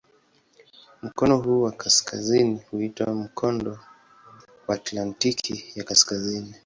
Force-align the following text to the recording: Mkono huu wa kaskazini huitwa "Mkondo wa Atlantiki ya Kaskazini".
Mkono 1.03 1.37
huu 1.37 1.61
wa 1.61 1.71
kaskazini 1.71 2.59
huitwa 2.71 3.13
"Mkondo 3.15 3.79
wa 4.67 4.75
Atlantiki 4.75 5.65
ya 5.75 5.83
Kaskazini". 5.83 6.55